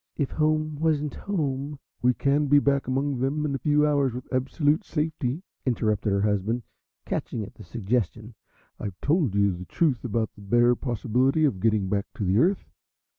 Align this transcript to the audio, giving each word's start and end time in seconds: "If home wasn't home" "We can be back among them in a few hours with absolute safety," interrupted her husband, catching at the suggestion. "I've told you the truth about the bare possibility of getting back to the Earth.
"If 0.17 0.31
home 0.31 0.77
wasn't 0.77 1.13
home" 1.13 1.77
"We 2.01 2.15
can 2.15 2.47
be 2.47 2.57
back 2.57 2.87
among 2.87 3.19
them 3.19 3.45
in 3.45 3.53
a 3.53 3.59
few 3.59 3.85
hours 3.85 4.15
with 4.15 4.27
absolute 4.33 4.83
safety," 4.83 5.43
interrupted 5.63 6.11
her 6.11 6.23
husband, 6.23 6.63
catching 7.05 7.43
at 7.43 7.53
the 7.53 7.63
suggestion. 7.63 8.33
"I've 8.79 8.99
told 8.99 9.35
you 9.35 9.51
the 9.55 9.65
truth 9.65 10.03
about 10.03 10.31
the 10.33 10.41
bare 10.41 10.73
possibility 10.75 11.45
of 11.45 11.59
getting 11.59 11.87
back 11.87 12.07
to 12.15 12.23
the 12.23 12.39
Earth. 12.39 12.65